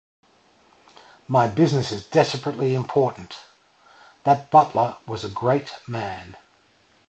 “My 1.27 1.47
business 1.47 1.91
is 1.91 2.07
desperately 2.07 2.73
important.” 2.73 3.37
That 4.23 4.49
butler 4.49 4.97
was 5.05 5.23
a 5.23 5.29
great 5.29 5.73
man. 5.87 6.37